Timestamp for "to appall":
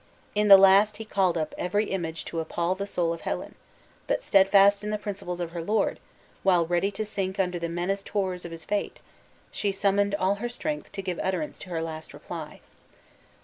2.25-2.73